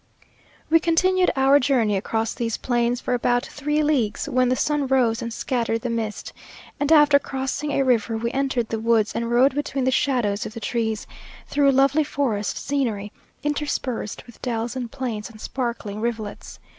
[0.71, 5.21] We continued our journey across these plains for about three leagues, when the sun rose
[5.21, 6.33] and scattered the mist;
[6.79, 10.55] and after crossing a river, we entered the woods and rode between the shadows of
[10.55, 11.05] the trees,
[11.45, 13.11] through lovely forest scenery,
[13.43, 16.57] interspersed with dells and plains and sparkling rivulets.